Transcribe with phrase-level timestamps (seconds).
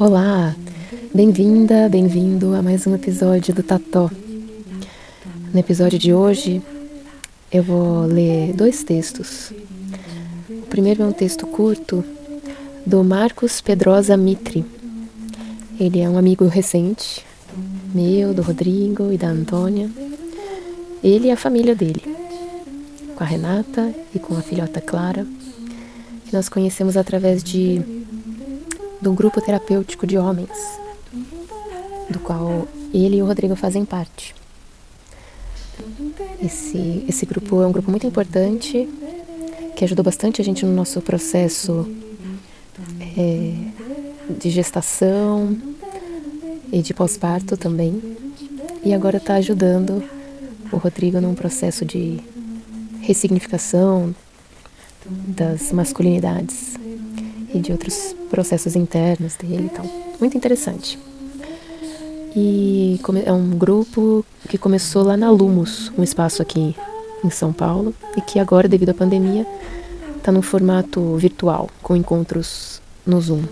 [0.00, 0.56] Olá,
[1.14, 4.10] bem-vinda, bem-vindo a mais um episódio do Tató.
[5.52, 6.60] No episódio de hoje,
[7.52, 9.52] eu vou ler dois textos.
[10.74, 12.04] Primeiro é um texto curto
[12.84, 14.64] do Marcos Pedrosa Mitre.
[15.78, 17.24] Ele é um amigo recente,
[17.94, 19.88] meu, do Rodrigo e da Antônia.
[21.00, 22.02] Ele e a família dele,
[23.14, 25.24] com a Renata e com a filhota Clara,
[26.26, 27.80] que nós conhecemos através de
[29.00, 30.58] do grupo terapêutico de homens,
[32.10, 34.34] do qual ele e o Rodrigo fazem parte.
[36.42, 38.88] Esse, esse grupo é um grupo muito importante
[39.74, 41.88] que ajudou bastante a gente no nosso processo
[43.16, 43.52] é,
[44.38, 45.56] de gestação
[46.72, 48.00] e de pós-parto também.
[48.84, 50.02] E agora está ajudando
[50.72, 52.20] o Rodrigo num processo de
[53.00, 54.14] ressignificação
[55.06, 56.74] das masculinidades
[57.52, 59.70] e de outros processos internos dele.
[59.72, 59.84] Então,
[60.20, 60.98] muito interessante.
[62.36, 66.74] E é um grupo que começou lá na Lumos, um espaço aqui
[67.24, 69.46] em São Paulo, e que agora, devido à pandemia,
[70.16, 73.42] está num formato virtual, com encontros no Zoom.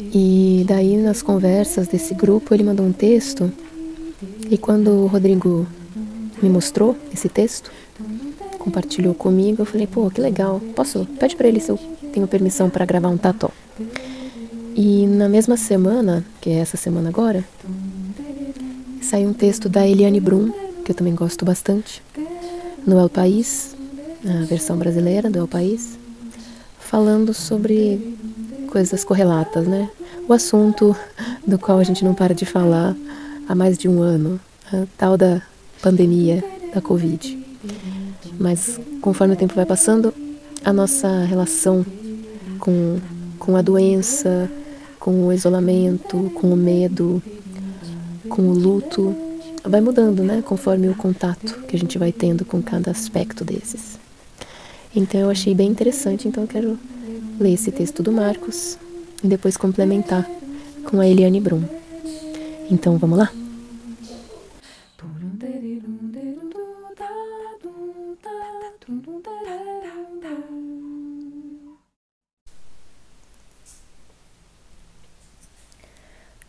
[0.00, 3.50] E daí, nas conversas desse grupo, ele mandou um texto,
[4.50, 5.66] e quando o Rodrigo
[6.42, 7.70] me mostrou esse texto,
[8.58, 11.06] compartilhou comigo, eu falei, pô, que legal, posso?
[11.18, 11.78] Pede para ele se eu
[12.12, 13.50] tenho permissão para gravar um tató.
[14.74, 17.44] E na mesma semana, que é essa semana agora,
[19.02, 20.52] saiu um texto da Eliane Brum,
[20.88, 22.02] que eu também gosto bastante,
[22.86, 23.76] no El País,
[24.24, 25.98] a versão brasileira do El País,
[26.80, 28.16] falando sobre
[28.70, 29.90] coisas correlatas, né?
[30.26, 30.96] O assunto
[31.46, 32.96] do qual a gente não para de falar
[33.46, 34.40] há mais de um ano,
[34.72, 35.42] a tal da
[35.82, 36.42] pandemia
[36.74, 37.38] da Covid.
[38.40, 40.14] Mas conforme o tempo vai passando,
[40.64, 41.84] a nossa relação
[42.58, 42.98] com,
[43.38, 44.50] com a doença,
[44.98, 47.22] com o isolamento, com o medo,
[48.26, 49.27] com o luto,
[49.68, 50.42] vai mudando, né?
[50.42, 53.98] Conforme o contato que a gente vai tendo com cada aspecto desses.
[54.94, 56.78] Então eu achei bem interessante, então eu quero
[57.38, 58.78] ler esse texto do Marcos
[59.22, 60.28] e depois complementar
[60.84, 61.62] com a Eliane Brum.
[62.70, 63.30] Então vamos lá?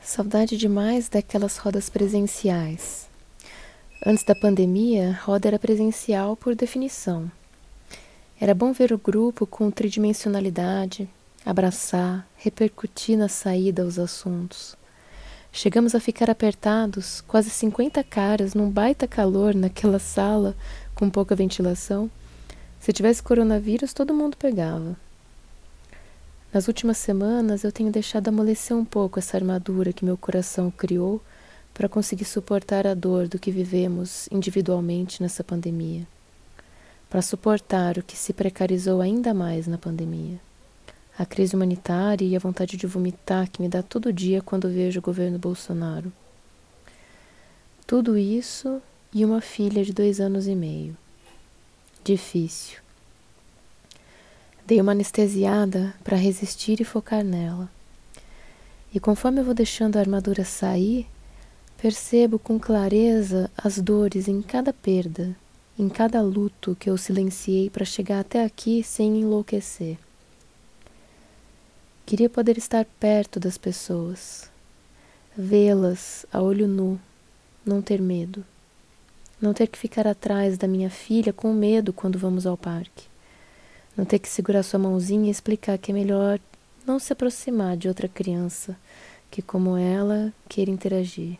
[0.01, 3.08] Saudade demais daquelas rodas presenciais.
[4.05, 7.29] Antes da pandemia, roda era presencial por definição.
[8.39, 11.09] Era bom ver o grupo com tridimensionalidade,
[11.45, 14.77] abraçar, repercutir na saída os assuntos.
[15.51, 20.55] Chegamos a ficar apertados, quase 50 caras, num baita calor naquela sala
[20.95, 22.09] com pouca ventilação.
[22.79, 24.95] Se tivesse coronavírus, todo mundo pegava.
[26.53, 31.21] Nas últimas semanas eu tenho deixado amolecer um pouco essa armadura que meu coração criou
[31.79, 36.05] para conseguir suportar a dor do que vivemos individualmente nessa pandemia.
[37.09, 40.41] Para suportar o que se precarizou ainda mais na pandemia.
[41.17, 44.99] A crise humanitária e a vontade de vomitar que me dá todo dia quando vejo
[44.99, 46.11] o governo Bolsonaro.
[47.87, 48.81] Tudo isso
[49.13, 50.97] e uma filha de dois anos e meio.
[52.03, 52.79] Difícil.
[54.65, 57.69] Dei uma anestesiada para resistir e focar nela.
[58.93, 61.07] E conforme eu vou deixando a armadura sair,
[61.81, 65.35] percebo com clareza as dores em cada perda,
[65.77, 69.97] em cada luto que eu silenciei para chegar até aqui sem enlouquecer.
[72.05, 74.49] Queria poder estar perto das pessoas,
[75.37, 76.99] vê-las a olho nu,
[77.65, 78.43] não ter medo,
[79.41, 83.09] não ter que ficar atrás da minha filha com medo quando vamos ao parque
[83.99, 86.39] não ter que segurar sua mãozinha e explicar que é melhor
[86.87, 88.77] não se aproximar de outra criança
[89.29, 91.37] que, como ela, queira interagir.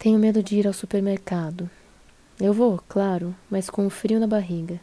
[0.00, 1.68] Tenho medo de ir ao supermercado.
[2.40, 4.80] Eu vou, claro, mas com um frio na barriga.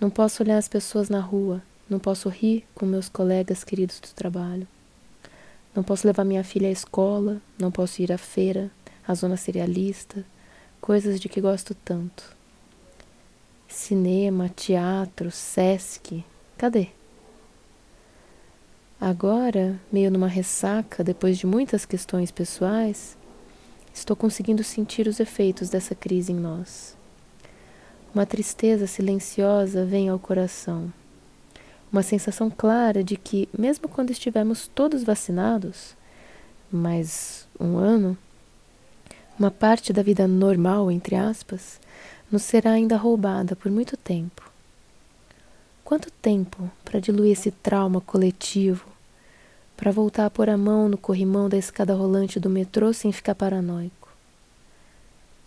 [0.00, 4.08] Não posso olhar as pessoas na rua, não posso rir com meus colegas queridos do
[4.08, 4.66] trabalho.
[5.72, 8.68] Não posso levar minha filha à escola, não posso ir à feira,
[9.06, 10.24] à zona cerealista,
[10.80, 12.34] coisas de que gosto tanto.
[13.68, 16.24] Cinema, teatro, Sesc,
[16.58, 16.88] cadê?
[19.00, 23.16] Agora, meio numa ressaca, depois de muitas questões pessoais,
[23.96, 26.94] estou conseguindo sentir os efeitos dessa crise em nós.
[28.14, 30.92] Uma tristeza silenciosa vem ao coração.
[31.90, 35.96] Uma sensação clara de que, mesmo quando estivermos todos vacinados,
[36.70, 38.18] mais um ano,
[39.38, 41.80] uma parte da vida normal, entre aspas,
[42.30, 44.50] nos será ainda roubada por muito tempo.
[45.82, 48.86] Quanto tempo para diluir esse trauma coletivo,
[49.76, 53.34] para voltar a pôr a mão no corrimão da escada rolante do metrô sem ficar
[53.34, 54.08] paranoico?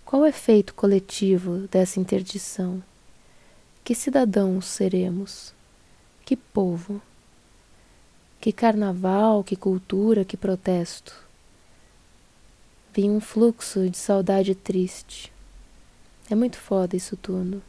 [0.06, 2.82] Qual o efeito coletivo dessa interdição?
[3.84, 5.54] Que cidadãos seremos?
[6.26, 7.02] Que povo?
[8.40, 11.14] Que carnaval, que cultura, que protesto?
[12.94, 15.32] Vinha um fluxo de saudade triste.
[16.30, 17.62] É muito foda isso tudo.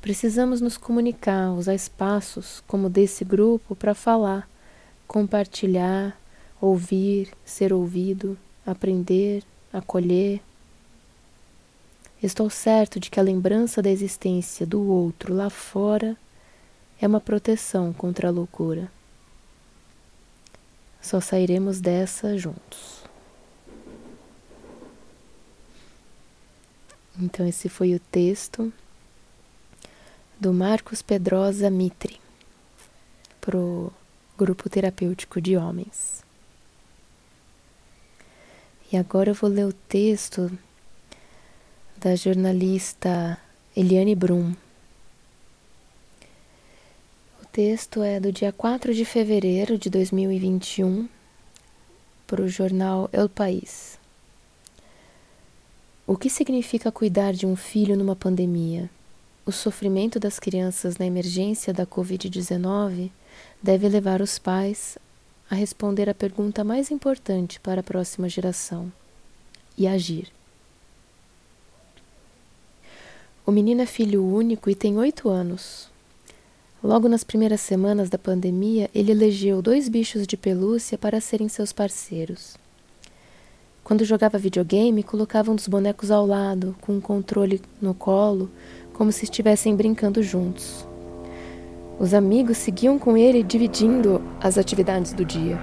[0.00, 4.48] Precisamos nos comunicar, usar espaços como desse grupo para falar,
[5.06, 6.18] compartilhar,
[6.60, 9.42] ouvir, ser ouvido, aprender,
[9.72, 10.40] acolher.
[12.22, 16.16] Estou certo de que a lembrança da existência do outro lá fora
[17.00, 18.90] é uma proteção contra a loucura.
[21.02, 23.04] Só sairemos dessa juntos.
[27.20, 28.72] Então, esse foi o texto
[30.40, 32.20] do Marcos Pedrosa Mitre
[33.40, 33.92] para o
[34.44, 36.22] Grupo Terapêutico de Homens.
[38.92, 40.52] E agora eu vou ler o texto
[41.96, 43.38] da jornalista
[43.74, 44.52] Eliane Brum.
[47.42, 51.08] O texto é do dia 4 de fevereiro de 2021
[52.26, 53.98] para o jornal El País.
[56.06, 58.90] O que significa cuidar de um filho numa pandemia?
[59.46, 63.10] O sofrimento das crianças na emergência da Covid-19
[63.62, 64.98] deve levar os pais
[65.50, 68.92] a responder a pergunta mais importante para a próxima geração
[69.76, 70.28] e agir.
[73.46, 75.88] O menino é filho único e tem oito anos.
[76.82, 81.72] Logo nas primeiras semanas da pandemia, ele elegeu dois bichos de pelúcia para serem seus
[81.72, 82.56] parceiros.
[83.82, 88.50] Quando jogava videogame, colocava um dos bonecos ao lado, com um controle no colo,
[88.94, 90.86] como se estivessem brincando juntos.
[91.98, 95.58] Os amigos seguiam com ele, dividindo as atividades do dia.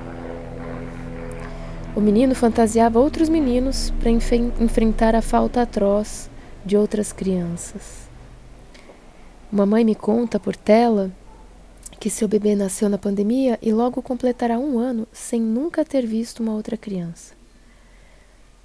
[1.93, 6.29] O menino fantasiava outros meninos para enfrentar a falta atroz
[6.65, 8.09] de outras crianças.
[9.51, 11.11] Uma mãe me conta por tela
[11.99, 16.41] que seu bebê nasceu na pandemia e logo completará um ano sem nunca ter visto
[16.41, 17.33] uma outra criança.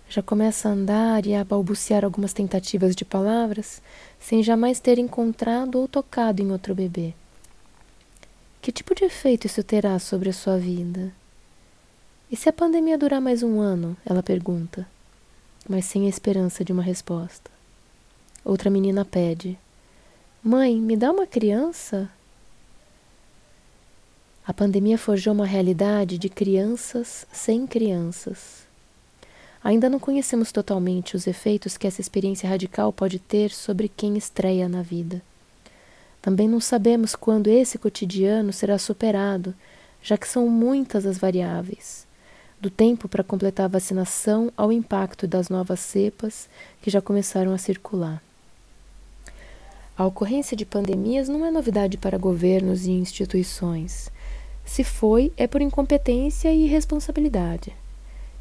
[0.09, 3.83] Já começa a andar e a balbuciar algumas tentativas de palavras
[4.21, 7.13] sem jamais ter encontrado ou tocado em outro bebê.
[8.67, 11.13] Que tipo de efeito isso terá sobre a sua vida?
[12.29, 13.97] E se a pandemia durar mais um ano?
[14.05, 14.85] Ela pergunta,
[15.69, 17.49] mas sem a esperança de uma resposta.
[18.45, 19.57] Outra menina pede:
[20.43, 22.11] Mãe, me dá uma criança?
[24.45, 28.67] A pandemia forjou uma realidade de crianças sem crianças.
[29.63, 34.69] Ainda não conhecemos totalmente os efeitos que essa experiência radical pode ter sobre quem estreia
[34.69, 35.23] na vida.
[36.27, 39.55] Também não sabemos quando esse cotidiano será superado,
[40.03, 42.05] já que são muitas as variáveis
[42.61, 46.49] do tempo para completar a vacinação ao impacto das novas cepas
[46.83, 48.21] que já começaram a circular.
[49.97, 54.11] A ocorrência de pandemias não é novidade para governos e instituições.
[54.65, 57.73] Se foi, é por incompetência e irresponsabilidade.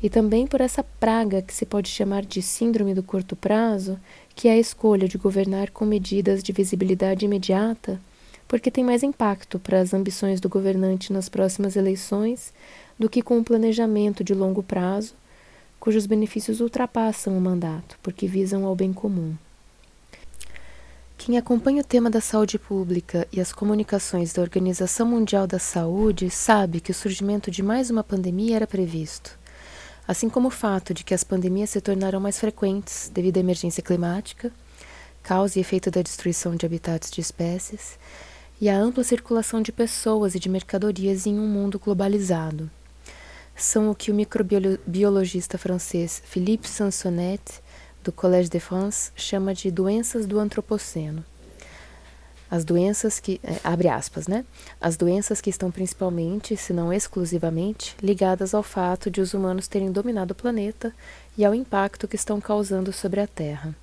[0.06, 4.00] E também por essa praga que se pode chamar de síndrome do curto prazo,
[4.36, 8.00] que é a escolha de governar com medidas de visibilidade imediata,
[8.48, 12.54] porque tem mais impacto para as ambições do governante nas próximas eleições
[13.00, 15.16] do que com um planejamento de longo prazo,
[15.80, 19.34] cujos benefícios ultrapassam o mandato, porque visam ao bem comum.
[21.18, 26.30] Quem acompanha o tema da saúde pública e as comunicações da Organização Mundial da Saúde
[26.30, 29.36] sabe que o surgimento de mais uma pandemia era previsto,
[30.08, 33.82] assim como o fato de que as pandemias se tornaram mais frequentes devido à emergência
[33.82, 34.52] climática,
[35.24, 37.98] causa e efeito da destruição de habitats de espécies,
[38.60, 42.70] e a ampla circulação de pessoas e de mercadorias em um mundo globalizado.
[43.56, 47.42] São o que o microbiologista francês Philippe Sansonet
[48.04, 51.26] do Collège de France chama de doenças do antropoceno.
[52.50, 54.46] As doenças que, é, abre aspas, né?
[54.80, 59.92] As doenças que estão principalmente, se não exclusivamente, ligadas ao fato de os humanos terem
[59.92, 60.94] dominado o planeta
[61.38, 63.76] e ao impacto que estão causando sobre a Terra.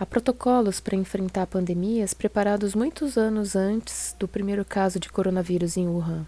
[0.00, 5.86] Há protocolos para enfrentar pandemias preparados muitos anos antes do primeiro caso de coronavírus em
[5.86, 6.26] Wuhan.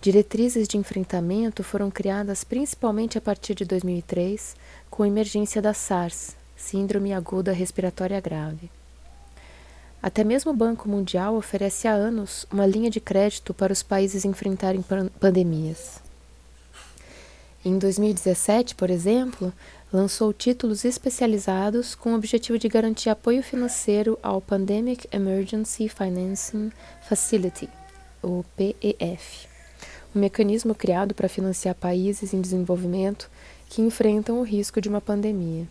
[0.00, 4.56] Diretrizes de enfrentamento foram criadas principalmente a partir de 2003,
[4.90, 8.70] com a emergência da SARS, síndrome aguda respiratória grave.
[10.04, 14.26] Até mesmo o Banco Mundial oferece há anos uma linha de crédito para os países
[14.26, 14.84] enfrentarem
[15.18, 15.98] pandemias.
[17.64, 19.50] Em 2017, por exemplo,
[19.90, 26.70] lançou títulos especializados com o objetivo de garantir apoio financeiro ao Pandemic Emergency Financing
[27.08, 27.70] Facility,
[28.22, 29.48] o PEF,
[30.14, 33.30] um mecanismo criado para financiar países em desenvolvimento
[33.70, 35.66] que enfrentam o risco de uma pandemia.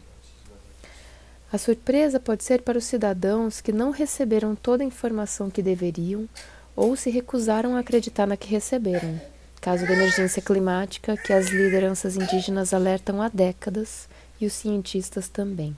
[1.53, 6.27] A surpresa pode ser para os cidadãos que não receberam toda a informação que deveriam
[6.75, 9.21] ou se recusaram a acreditar na que receberam,
[9.61, 14.09] caso da emergência climática que as lideranças indígenas alertam há décadas
[14.41, 15.77] e os cientistas também.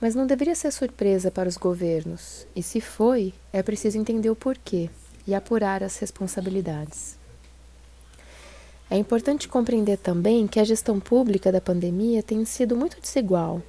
[0.00, 4.34] Mas não deveria ser surpresa para os governos, e se foi, é preciso entender o
[4.34, 4.90] porquê
[5.28, 7.16] e apurar as responsabilidades.
[8.90, 13.62] É importante compreender também que a gestão pública da pandemia tem sido muito desigual.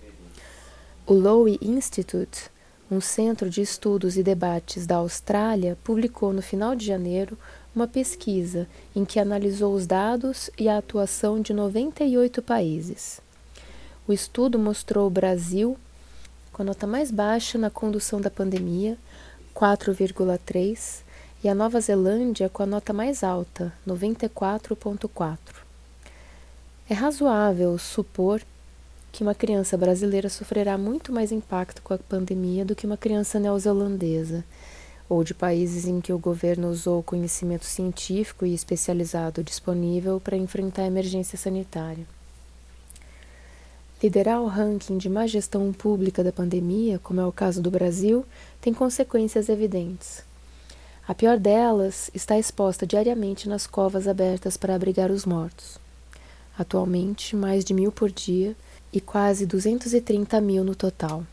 [1.09, 2.51] O Lowy Institute,
[2.91, 7.35] um centro de estudos e debates da Austrália, publicou no final de janeiro
[7.75, 13.19] uma pesquisa em que analisou os dados e a atuação de 98 países.
[14.07, 15.75] O estudo mostrou o Brasil
[16.53, 18.95] com a nota mais baixa na condução da pandemia,
[19.55, 21.01] 4,3,
[21.43, 25.39] e a Nova Zelândia com a nota mais alta, 94,4.
[26.87, 28.43] É razoável supor
[29.11, 33.39] que uma criança brasileira sofrerá muito mais impacto com a pandemia do que uma criança
[33.39, 34.43] neozelandesa,
[35.09, 40.37] ou de países em que o governo usou o conhecimento científico e especializado disponível para
[40.37, 42.05] enfrentar a emergência sanitária.
[44.01, 48.23] Liderar o ranking de má gestão pública da pandemia, como é o caso do Brasil,
[48.61, 50.23] tem consequências evidentes.
[51.05, 55.79] A pior delas está exposta diariamente nas covas abertas para abrigar os mortos.
[56.57, 58.55] Atualmente, mais de mil por dia
[58.91, 61.23] e quase 230 mil no total.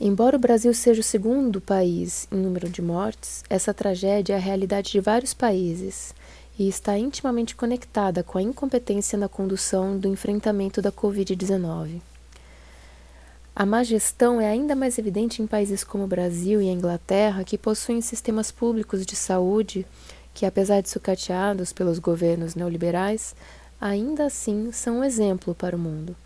[0.00, 4.40] Embora o Brasil seja o segundo país em número de mortes, essa tragédia é a
[4.40, 6.14] realidade de vários países
[6.58, 12.00] e está intimamente conectada com a incompetência na condução do enfrentamento da Covid-19.
[13.54, 17.42] A má gestão é ainda mais evidente em países como o Brasil e a Inglaterra,
[17.42, 19.84] que possuem sistemas públicos de saúde
[20.32, 23.34] que, apesar de sucateados pelos governos neoliberais,
[23.80, 26.16] ainda assim são um exemplo para o mundo.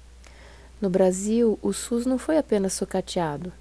[0.81, 3.53] No Brasil, o SUS não foi apenas sucateado,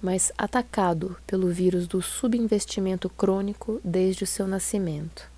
[0.00, 5.28] mas atacado pelo vírus do subinvestimento crônico desde o seu nascimento.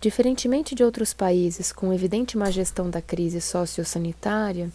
[0.00, 4.70] Diferentemente de outros países com evidente má gestão da crise sociossanitária,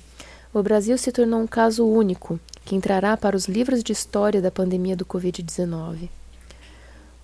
[0.53, 4.51] o Brasil se tornou um caso único que entrará para os livros de história da
[4.51, 6.09] pandemia do Covid-19.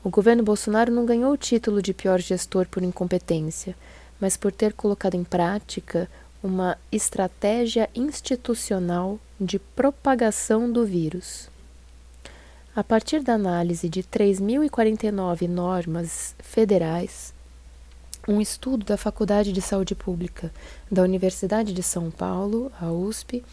[0.04, 3.76] O governo Bolsonaro não ganhou o título de pior gestor por incompetência,
[4.20, 6.10] mas por ter colocado em prática
[6.42, 11.50] uma estratégia institucional de propagação do vírus.
[12.76, 17.34] A partir da análise de 3.049 normas federais,
[18.28, 20.52] um estudo da Faculdade de Saúde Pública
[20.92, 23.44] da Universidade de São Paulo, a USP,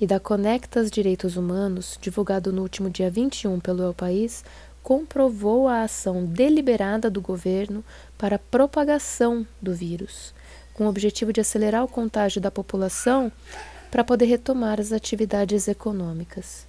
[0.00, 4.44] e da Conectas Direitos Humanos, divulgado no último dia 21 pelo El País,
[4.84, 7.82] comprovou a ação deliberada do governo
[8.18, 10.34] para a propagação do vírus,
[10.74, 13.32] com o objetivo de acelerar o contágio da população
[13.90, 16.66] para poder retomar as atividades econômicas.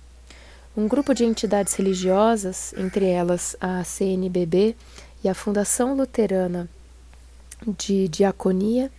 [0.77, 4.77] Um grupo de entidades religiosas, entre elas a CNBB
[5.21, 6.69] e a Fundação Luterana
[7.67, 8.89] de diaconia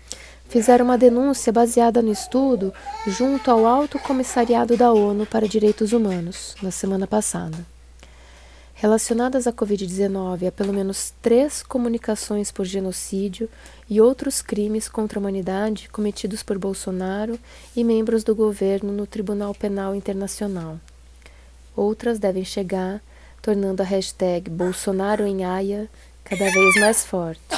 [0.49, 2.73] fizeram uma denúncia baseada no estudo
[3.07, 7.76] junto ao Alto Comissariado da ONU para Direitos Humanos, na semana passada.
[8.77, 13.49] Relacionadas à Covid-19, há pelo menos três comunicações por genocídio
[13.89, 17.39] e outros crimes contra a humanidade cometidos por Bolsonaro
[17.75, 20.79] e membros do governo no Tribunal Penal Internacional.
[21.75, 23.03] Outras devem chegar,
[23.43, 25.89] tornando a hashtag Bolsonaro em Haia
[26.23, 27.57] cada vez mais forte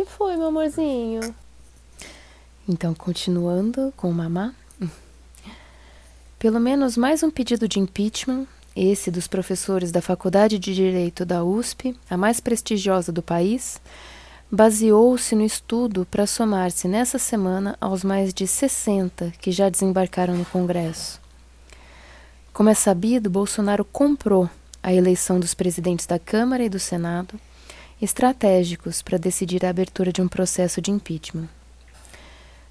[0.00, 1.34] que foi, meu amorzinho?
[2.66, 4.54] Então, continuando com o mamá.
[6.40, 11.44] Pelo menos mais um pedido de impeachment, esse dos professores da Faculdade de Direito da
[11.44, 13.78] USP, a mais prestigiosa do país,
[14.50, 20.46] baseou-se no estudo para somar-se nessa semana aos mais de 60 que já desembarcaram no
[20.46, 21.20] Congresso.
[22.54, 24.48] Como é sabido, Bolsonaro comprou
[24.82, 27.38] a eleição dos presidentes da Câmara e do Senado
[28.00, 31.59] estratégicos para decidir a abertura de um processo de impeachment.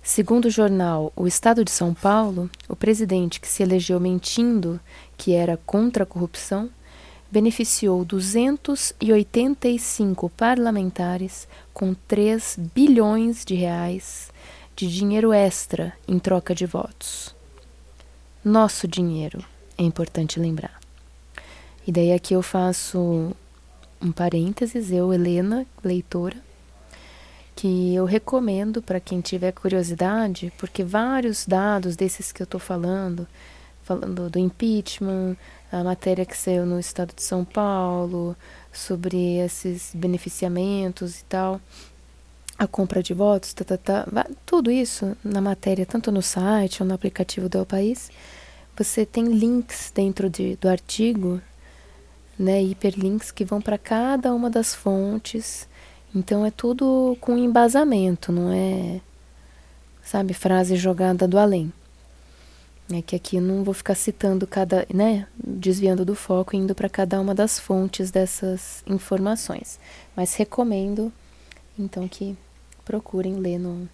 [0.01, 4.79] Segundo o jornal O Estado de São Paulo, o presidente que se elegeu mentindo
[5.17, 6.69] que era contra a corrupção
[7.31, 14.31] beneficiou 285 parlamentares com 3 bilhões de reais
[14.75, 17.35] de dinheiro extra em troca de votos.
[18.43, 19.45] Nosso dinheiro,
[19.77, 20.79] é importante lembrar.
[21.85, 23.35] E daí aqui eu faço
[24.01, 26.37] um parênteses, eu, Helena, leitora,
[27.59, 33.27] que eu recomendo para quem tiver curiosidade, porque vários dados desses que eu estou falando,
[33.83, 35.35] falando do impeachment,
[35.69, 38.33] a matéria que saiu no estado de São Paulo,
[38.71, 41.59] sobre esses beneficiamentos e tal,
[42.57, 46.87] a compra de votos, tá, tá, tá, tudo isso na matéria, tanto no site ou
[46.87, 48.09] no aplicativo do El País,
[48.77, 51.41] você tem links dentro de, do artigo,
[52.39, 55.67] né, hiperlinks que vão para cada uma das fontes.
[56.13, 58.99] Então é tudo com embasamento, não é,
[60.03, 61.71] sabe, frase jogada do além.
[62.91, 67.21] É que aqui não vou ficar citando cada, né, desviando do foco, indo para cada
[67.21, 69.79] uma das fontes dessas informações.
[70.15, 71.13] Mas recomendo,
[71.77, 72.35] então, que
[72.83, 73.87] procurem ler no,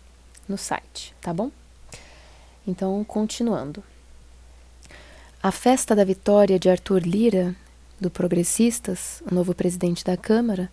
[0.48, 1.52] no site, tá bom?
[2.66, 3.84] Então, continuando.
[5.44, 7.54] A festa da vitória de Arthur Lira,
[8.00, 10.72] do Progressistas, o novo presidente da Câmara,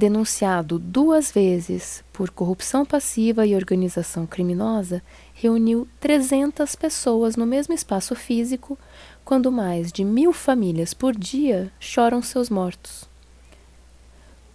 [0.00, 5.02] denunciado duas vezes por corrupção passiva e organização criminosa,
[5.34, 8.78] reuniu 300 pessoas no mesmo espaço físico,
[9.22, 13.04] quando mais de mil famílias por dia choram seus mortos.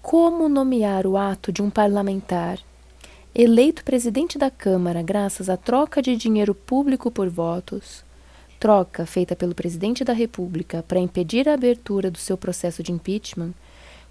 [0.01, 2.57] Como nomear o ato de um parlamentar
[3.35, 8.03] eleito presidente da Câmara graças à troca de dinheiro público por votos,
[8.59, 13.53] troca feita pelo presidente da República para impedir a abertura do seu processo de impeachment,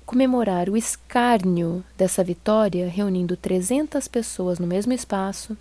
[0.04, 5.56] comemorar o escárnio dessa vitória reunindo 300 pessoas no mesmo espaço,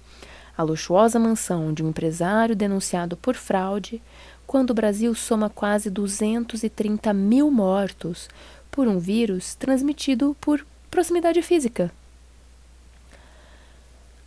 [0.58, 4.02] a luxuosa mansão de um empresário denunciado por fraude,
[4.46, 8.30] quando o Brasil soma quase 230 mil mortos
[8.70, 11.92] por um vírus transmitido por proximidade física.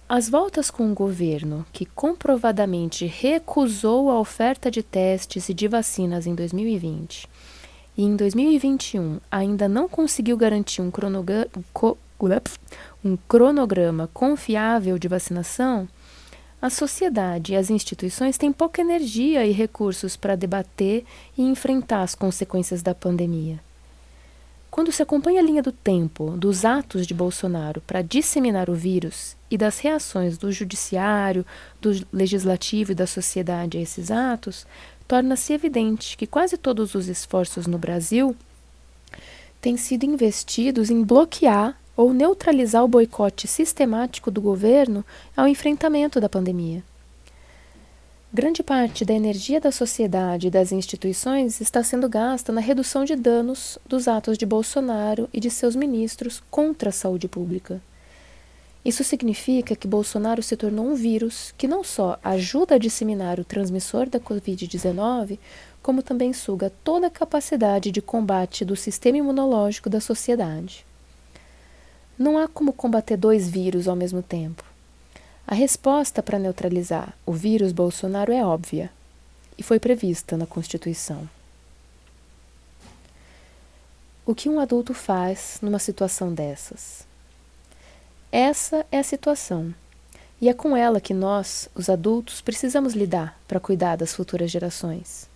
[0.08, 6.26] As voltas com o governo, que comprovadamente recusou a oferta de testes e de vacinas
[6.26, 7.28] em 2020
[7.96, 10.90] e em 2021 ainda não conseguiu garantir um,
[13.04, 15.88] um cronograma confiável de vacinação,
[16.60, 21.04] a sociedade e as instituições têm pouca energia e recursos para debater
[21.36, 23.60] e enfrentar as consequências da pandemia.
[24.70, 29.36] Quando se acompanha a linha do tempo dos atos de Bolsonaro para disseminar o vírus
[29.50, 31.46] e das reações do judiciário,
[31.80, 34.66] do legislativo e da sociedade a esses atos,
[35.06, 38.36] torna-se evidente que quase todos os esforços no Brasil
[39.60, 45.04] têm sido investidos em bloquear ou neutralizar o boicote sistemático do governo
[45.36, 46.84] ao enfrentamento da pandemia.
[48.32, 53.16] Grande parte da energia da sociedade e das instituições está sendo gasta na redução de
[53.16, 57.80] danos dos atos de Bolsonaro e de seus ministros contra a saúde pública.
[58.86, 63.44] Isso significa que Bolsonaro se tornou um vírus que não só ajuda a disseminar o
[63.44, 65.40] transmissor da Covid-19,
[65.82, 70.86] como também suga toda a capacidade de combate do sistema imunológico da sociedade.
[72.16, 74.62] Não há como combater dois vírus ao mesmo tempo.
[75.44, 78.88] A resposta para neutralizar o vírus Bolsonaro é óbvia
[79.58, 81.28] e foi prevista na Constituição.
[84.24, 87.04] O que um adulto faz numa situação dessas?
[88.38, 89.74] Essa é a situação,
[90.38, 95.26] e é com ela que nós, os adultos, precisamos lidar para cuidar das futuras gerações.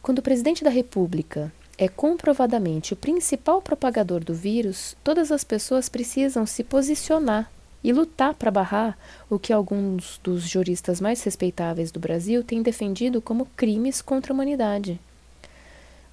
[0.00, 5.90] Quando o presidente da República é comprovadamente o principal propagador do vírus, todas as pessoas
[5.90, 7.50] precisam se posicionar
[7.84, 8.96] e lutar para barrar
[9.28, 14.34] o que alguns dos juristas mais respeitáveis do Brasil têm defendido como crimes contra a
[14.34, 14.98] humanidade.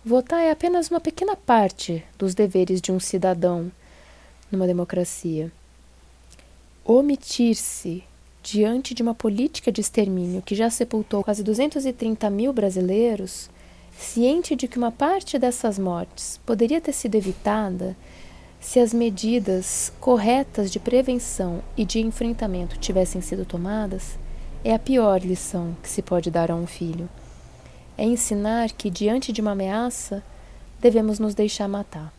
[0.04, 3.72] Votar é apenas uma pequena parte dos deveres de um cidadão
[4.52, 5.52] numa democracia.
[6.86, 8.04] Omitir-se
[8.42, 13.50] diante de uma política de extermínio que já sepultou quase 230 mil brasileiros,
[13.98, 17.96] ciente de que uma parte dessas mortes poderia ter sido evitada
[18.60, 24.18] se as medidas corretas de prevenção e de enfrentamento tivessem sido tomadas,
[24.64, 27.08] é a pior lição que se pode dar a um filho.
[27.98, 30.24] É ensinar que, diante de uma ameaça,
[30.82, 32.17] devemos nos deixar matar.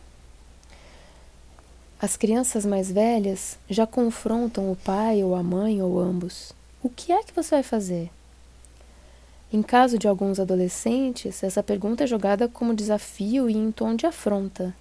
[2.01, 6.53] As crianças mais velhas já confrontam o pai ou a mãe ou ambos.
[6.81, 8.09] O que é que você vai fazer?
[9.51, 14.05] Em caso de alguns adolescentes, essa pergunta é jogada como desafio e em tom de
[14.05, 14.73] afronta.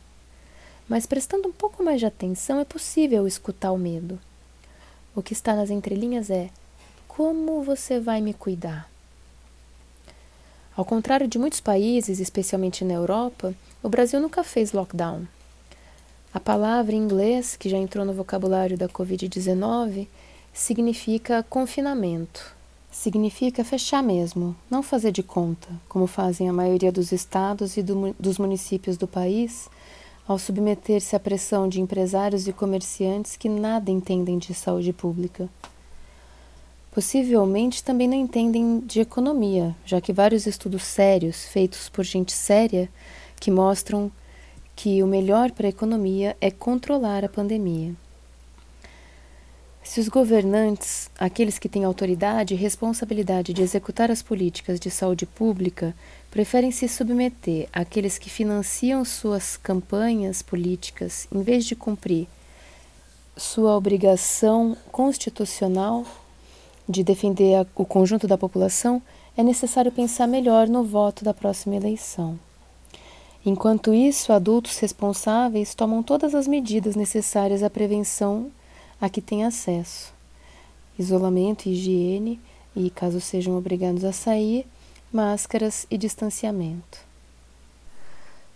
[0.88, 4.20] Mas prestando um pouco mais de atenção, é possível escutar o medo.
[5.12, 6.50] O que está nas entrelinhas é:
[7.08, 8.88] como você vai me cuidar?
[10.76, 13.52] Ao contrário de muitos países, especialmente na Europa,
[13.82, 15.26] o Brasil nunca fez lockdown.
[16.32, 20.06] A palavra em inglês, que já entrou no vocabulário da Covid-19,
[20.52, 22.54] significa confinamento.
[22.90, 28.14] Significa fechar mesmo, não fazer de conta, como fazem a maioria dos estados e do,
[28.18, 29.70] dos municípios do país,
[30.26, 35.48] ao submeter-se à pressão de empresários e comerciantes que nada entendem de saúde pública.
[36.92, 42.90] Possivelmente também não entendem de economia, já que vários estudos sérios, feitos por gente séria,
[43.40, 44.12] que mostram
[44.78, 47.96] que o melhor para a economia é controlar a pandemia.
[49.82, 55.26] Se os governantes, aqueles que têm autoridade e responsabilidade de executar as políticas de saúde
[55.26, 55.92] pública,
[56.30, 62.28] preferem se submeter àqueles que financiam suas campanhas políticas em vez de cumprir
[63.36, 66.06] sua obrigação constitucional
[66.88, 69.02] de defender o conjunto da população,
[69.36, 72.38] é necessário pensar melhor no voto da próxima eleição.
[73.48, 78.52] Enquanto isso, adultos responsáveis tomam todas as medidas necessárias à prevenção
[79.00, 80.12] a que têm acesso:
[80.98, 82.38] isolamento higiene,
[82.76, 84.66] e, caso sejam obrigados a sair,
[85.10, 86.98] máscaras e distanciamento.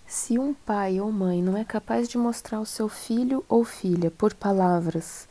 [0.07, 4.11] Se um pai ou mãe não é capaz de mostrar ao seu filho ou filha
[4.11, 5.27] por palavras,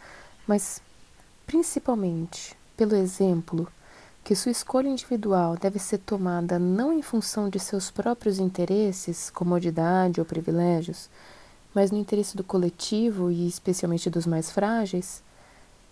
[0.47, 0.81] mas
[1.45, 3.71] principalmente pelo exemplo,
[4.23, 10.19] que sua escolha individual deve ser tomada não em função de seus próprios interesses, comodidade
[10.19, 11.09] ou privilégios,
[11.73, 15.23] mas no interesse do coletivo e especialmente dos mais frágeis,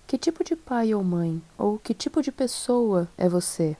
[0.05, 3.75] que tipo de pai ou mãe, ou que tipo de pessoa é você?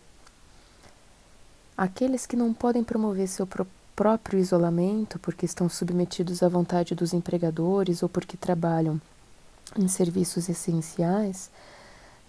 [1.78, 3.48] Aqueles que não podem promover seu
[3.96, 9.00] próprio isolamento porque estão submetidos à vontade dos empregadores ou porque trabalham
[9.78, 11.50] em serviços essenciais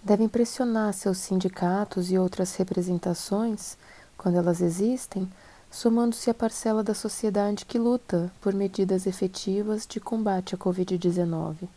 [0.03, 3.77] devem pressionar seus sindicatos e outras representações,
[4.17, 5.29] quando elas existem,
[5.69, 11.67] somando-se à parcela da sociedade que luta por medidas efetivas de combate à Covid-19.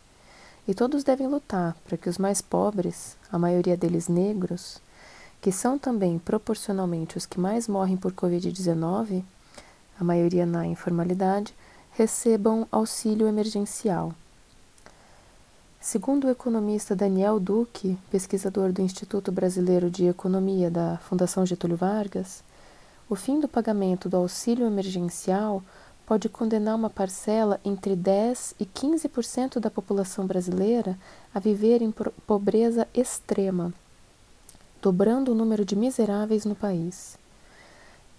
[0.67, 4.81] E todos devem lutar para que os mais pobres, a maioria deles negros,
[5.39, 9.23] que são também proporcionalmente os que mais morrem por Covid-19,
[9.99, 11.53] a maioria na informalidade,
[11.91, 14.11] recebam auxílio emergencial.
[15.85, 22.43] Segundo o economista Daniel Duque, pesquisador do Instituto Brasileiro de Economia da Fundação Getúlio Vargas,
[23.07, 25.61] o fim do pagamento do auxílio emergencial
[26.03, 30.97] pode condenar uma parcela entre 10 e 15% da população brasileira
[31.31, 31.93] a viver em
[32.25, 33.71] pobreza extrema,
[34.81, 37.15] dobrando o número de miseráveis no país.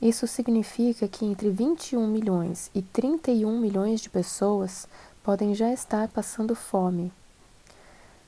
[0.01, 4.87] Isso significa que entre 21 milhões e 31 milhões de pessoas
[5.21, 7.11] podem já estar passando fome.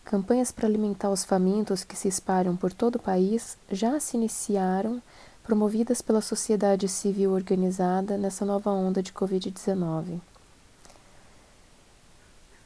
[0.09, 5.03] Campanhas para alimentar os famintos que se espalham por todo o país já se iniciaram,
[5.45, 10.19] promovidas pela sociedade civil organizada nessa nova onda de Covid-19.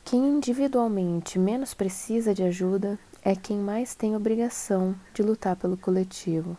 [0.04, 6.56] Quem individualmente menos precisa de ajuda é quem mais tem obrigação de lutar pelo coletivo.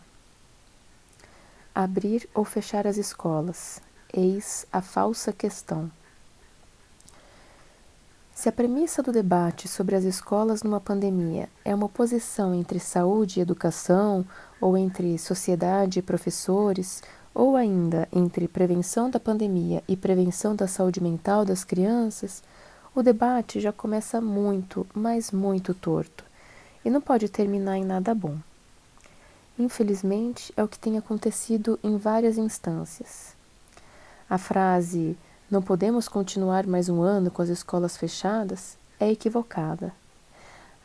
[1.74, 3.80] Abrir ou fechar as escolas,
[4.12, 5.90] eis a falsa questão.
[8.34, 13.38] Se a premissa do debate sobre as escolas numa pandemia é uma oposição entre saúde
[13.38, 14.26] e educação,
[14.60, 17.00] ou entre sociedade e professores,
[17.32, 22.42] ou ainda entre prevenção da pandemia e prevenção da saúde mental das crianças,
[22.92, 26.24] o debate já começa muito, mas muito torto,
[26.84, 28.36] e não pode terminar em nada bom.
[29.56, 33.36] Infelizmente, é o que tem acontecido em várias instâncias.
[34.28, 35.16] A frase
[35.50, 39.92] não podemos continuar mais um ano com as escolas fechadas é equivocada.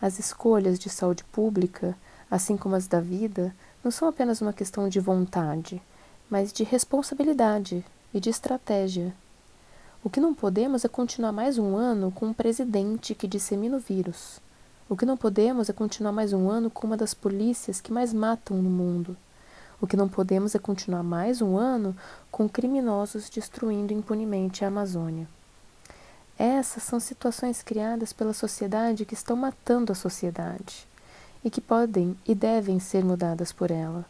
[0.01, 1.95] As escolhas de saúde pública,
[2.29, 5.81] assim como as da vida, não são apenas uma questão de vontade,
[6.29, 9.13] mas de responsabilidade e de estratégia.
[10.03, 13.79] O que não podemos é continuar mais um ano com um presidente que dissemina o
[13.79, 14.41] vírus.
[14.89, 18.11] O que não podemos é continuar mais um ano com uma das polícias que mais
[18.11, 19.15] matam no mundo.
[19.81, 21.95] O que não podemos é continuar mais um ano
[22.29, 25.25] com criminosos destruindo impunemente a Amazônia.
[26.37, 30.85] Essas são situações criadas pela sociedade que estão matando a sociedade
[31.43, 34.05] e que podem e devem ser mudadas por ela.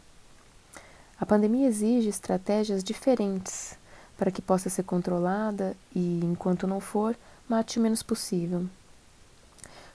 [1.20, 3.78] A pandemia exige estratégias diferentes
[4.18, 7.16] para que possa ser controlada e, enquanto não for,
[7.48, 8.66] mate o menos possível.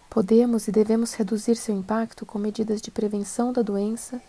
[0.10, 4.22] Podemos e devemos reduzir seu impacto com medidas de prevenção da doença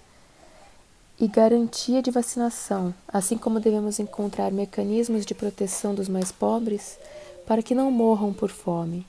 [1.18, 6.98] e garantia de vacinação, assim como devemos encontrar mecanismos de proteção dos mais pobres
[7.46, 9.06] para que não morram por fome.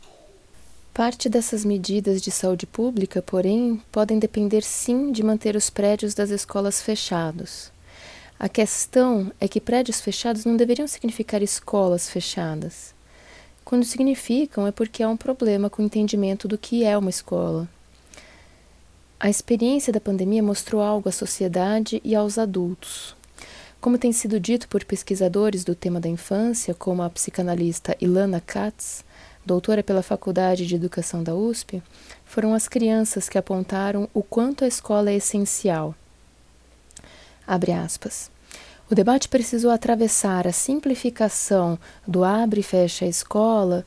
[0.94, 6.30] Parte dessas medidas de saúde pública, porém, podem depender sim de manter os prédios das
[6.30, 7.72] escolas fechados.
[8.40, 12.96] A questão é que prédios fechados não deveriam significar escolas fechadas.
[13.66, 17.68] Quando significam, é porque há um problema com o entendimento do que é uma escola.
[19.20, 23.16] A experiência da pandemia mostrou algo à sociedade e aos adultos.
[23.82, 29.04] Como tem sido dito por pesquisadores do tema da infância, como a psicanalista Ilana Katz,
[29.44, 31.82] doutora pela Faculdade de Educação da USP,
[32.26, 35.96] foram as crianças que apontaram o quanto a escola é essencial.
[37.46, 38.30] Abre aspas.
[38.88, 43.84] O debate precisou atravessar a simplificação do abre e fecha a escola,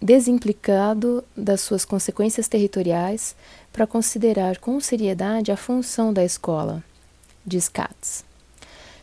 [0.00, 3.34] desimplicado das suas consequências territoriais,
[3.72, 6.82] para considerar com seriedade a função da escola,
[7.44, 8.24] diz Katz.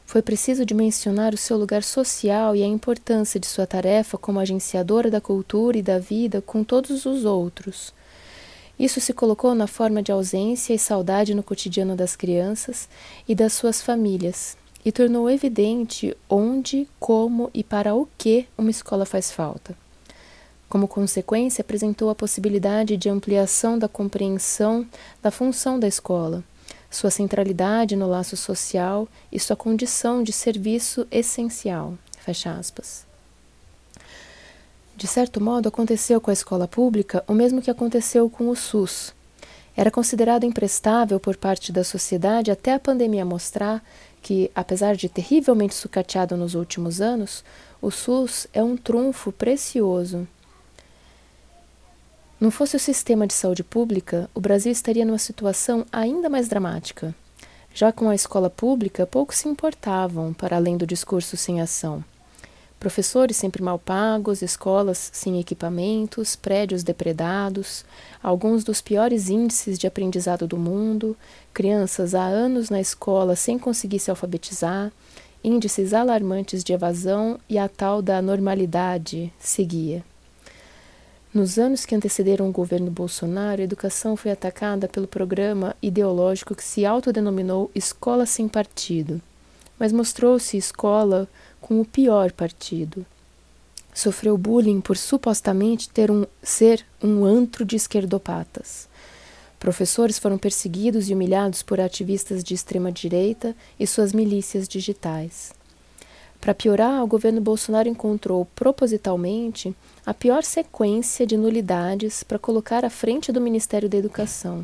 [0.06, 5.10] Foi preciso dimensionar o seu lugar social e a importância de sua tarefa como agenciadora
[5.10, 7.94] da cultura e da vida com todos os outros.
[8.78, 12.88] Isso se colocou na forma de ausência e saudade no cotidiano das crianças
[13.28, 19.06] e das suas famílias, e tornou evidente onde, como e para o que uma escola
[19.06, 19.85] faz falta.
[20.69, 24.86] Como consequência, apresentou a possibilidade de ampliação da compreensão
[25.21, 26.43] da função da escola
[26.95, 31.95] sua centralidade no laço social e sua condição de serviço essencial.
[32.19, 33.06] Fecha aspas.
[34.95, 39.13] De certo modo, aconteceu com a escola pública o mesmo que aconteceu com o SUS.
[39.75, 43.84] Era considerado imprestável por parte da sociedade até a pandemia mostrar
[44.21, 47.43] que, apesar de terrivelmente sucateado nos últimos anos,
[47.82, 50.25] o SUS é um trunfo precioso
[52.46, 57.16] não fosse o sistema de saúde pública, o Brasil estaria numa situação ainda mais dramática.
[57.74, 62.06] Já com a escola pública, poucos se importavam, para além do discurso sem ação.
[62.80, 67.84] Professores sempre mal pagos, escolas sem equipamentos, prédios depredados,
[68.22, 71.18] alguns dos piores índices de aprendizado do mundo,
[71.52, 74.92] crianças há anos na escola sem conseguir se alfabetizar,
[75.44, 80.04] índices alarmantes de evasão e a tal da normalidade seguia.
[81.36, 86.63] Nos anos que antecederam o governo Bolsonaro, a educação foi atacada pelo programa ideológico que
[86.63, 89.21] se autodenominou Escola Sem Partido,
[89.78, 91.28] mas mostrou-se escola
[91.60, 93.06] com o pior partido.
[93.93, 98.88] Sofreu bullying por supostamente ter um, ser um antro de esquerdopatas.
[99.60, 105.52] Professores foram perseguidos e humilhados por ativistas de extrema-direita e suas milícias digitais.
[106.46, 112.90] Para piorar, o governo Bolsonaro encontrou propositalmente a pior sequência de nulidades para colocar à
[112.92, 114.64] frente do Ministério da Educação.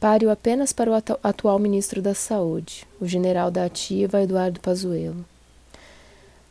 [0.00, 5.24] Páreo apenas para o atu atual ministro da Saúde, o general da Ativa Eduardo Pazuello.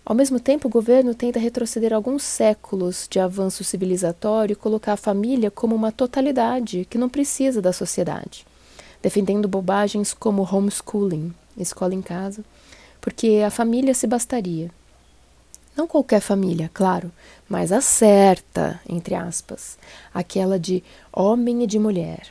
[0.06, 4.97] Ao mesmo tempo, o governo tenta retroceder alguns séculos de avanço civilizatório e colocar a
[4.97, 8.45] família como uma totalidade que não precisa da sociedade,
[9.02, 12.41] defendendo bobagens como homeschooling, escola em casa,
[13.01, 14.71] porque a família se bastaria.
[15.75, 17.12] Não qualquer família, claro,
[17.47, 19.77] mas a certa, entre aspas,
[20.13, 22.27] aquela de homem e de mulher.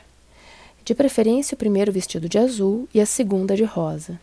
[0.85, 4.19] De preferência, o primeiro vestido de azul e a segunda de rosa.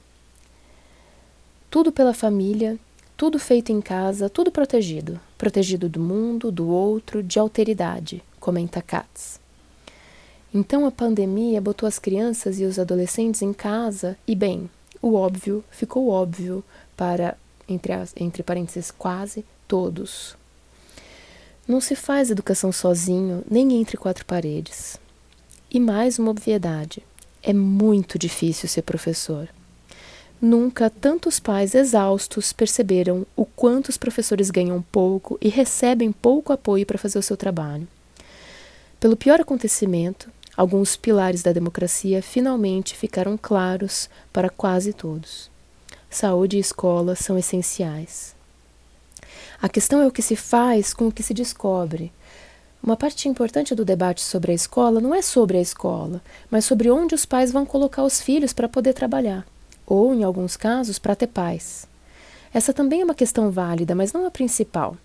[1.70, 2.78] Tudo pela família,
[3.16, 5.18] tudo feito em casa, tudo protegido.
[5.38, 9.40] Protegido do mundo, do outro, de alteridade, comenta Katz.
[10.52, 14.70] Então a pandemia botou as crianças e os adolescentes em casa e, bem,
[15.06, 16.64] o óbvio ficou óbvio
[16.96, 17.36] para,
[17.68, 20.36] entre, as, entre parênteses, quase todos.
[21.66, 24.98] Não se faz educação sozinho, nem entre quatro paredes.
[25.70, 27.02] E mais uma obviedade:
[27.42, 29.48] é muito difícil ser professor.
[30.40, 36.84] Nunca tantos pais exaustos perceberam o quanto os professores ganham pouco e recebem pouco apoio
[36.84, 37.88] para fazer o seu trabalho.
[39.00, 45.50] Pelo pior acontecimento, alguns pilares da democracia finalmente ficaram claros para quase todos.
[46.08, 48.34] Saúde e escola são essenciais.
[49.60, 52.12] A questão é o que se faz com o que se descobre.
[52.82, 56.90] Uma parte importante do debate sobre a escola não é sobre a escola, mas sobre
[56.90, 59.46] onde os pais vão colocar os filhos para poder trabalhar,
[59.86, 61.86] ou, em alguns casos, para ter pais.
[62.54, 64.96] Essa também é uma questão válida, mas não a principal.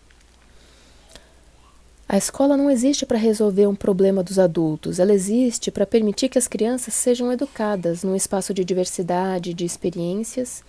[2.14, 6.38] A escola não existe para resolver um problema dos adultos, ela existe para permitir que
[6.38, 10.62] as crianças sejam educadas num espaço de diversidade, de experiências,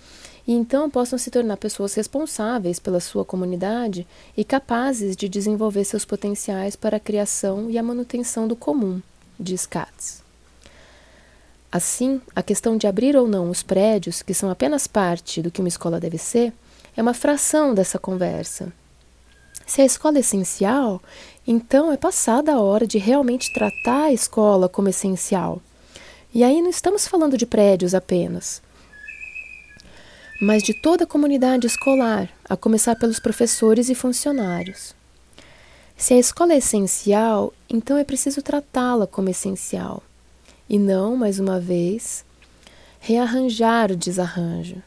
[0.46, 6.04] e então possam se tornar pessoas responsáveis pela sua comunidade e capazes de desenvolver seus
[6.04, 9.02] potenciais para a criação e a manutenção do comum,
[9.36, 10.22] diz Katz.
[11.72, 15.60] Assim, a questão de abrir ou não os prédios, que são apenas parte do que
[15.60, 16.52] uma escola deve ser,
[16.96, 18.72] é uma fração dessa conversa.
[19.66, 21.00] Se a escola é essencial,
[21.46, 25.60] então é passada a hora de realmente tratar a escola como essencial.
[26.34, 28.62] E aí não estamos falando de prédios apenas,
[30.40, 34.94] mas de toda a comunidade escolar, a começar pelos professores e funcionários.
[35.96, 40.02] Se a escola é essencial, Então é preciso tratá-la como essencial
[40.68, 42.24] e não, mais uma vez,
[42.98, 44.82] rearranjar o desarranjo.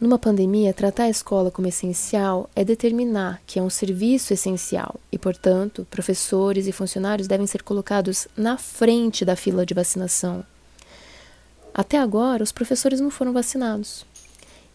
[0.00, 5.18] Numa pandemia, tratar a escola como essencial é determinar que é um serviço essencial e,
[5.18, 10.44] portanto, professores e funcionários devem ser colocados na frente da fila de vacinação.
[11.74, 14.06] Até agora, os professores não foram vacinados.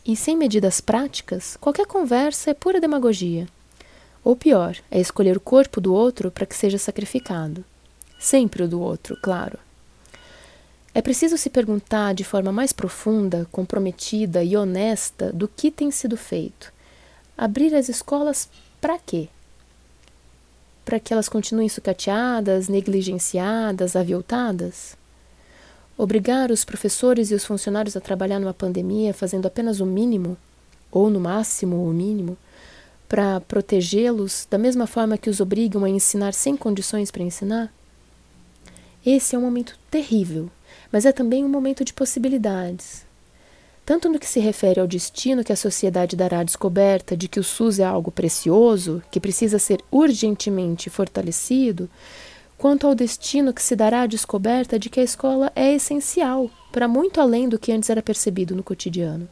[0.05, 3.47] E sem medidas práticas, qualquer conversa é pura demagogia.
[4.25, 7.63] Ou pior, é escolher o corpo do outro para que seja sacrificado.
[8.19, 9.57] Sempre o do outro, claro.
[10.95, 16.15] É preciso se perguntar de forma mais profunda, comprometida e honesta do que tem sido
[16.15, 16.71] feito.
[17.35, 18.47] Abrir as escolas
[18.79, 19.27] para quê?
[20.85, 24.95] Para que elas continuem sucateadas, negligenciadas, aviltadas?
[25.97, 30.37] Obrigar os professores e os funcionários a trabalhar numa pandemia fazendo apenas o mínimo,
[30.91, 32.37] ou no máximo o mínimo,
[33.09, 37.73] para protegê-los da mesma forma que os obrigam a ensinar sem condições para ensinar?
[39.03, 40.51] Esse é um momento terrível
[40.93, 43.03] mas é também um momento de possibilidades.
[43.83, 47.39] Tanto no que se refere ao destino que a sociedade dará à descoberta de que
[47.39, 51.89] o SUS é algo precioso, que precisa ser urgentemente fortalecido,
[52.59, 56.87] quanto ao destino que se dará à descoberta de que a escola é essencial para
[56.87, 59.27] muito além do que antes era percebido no cotidiano.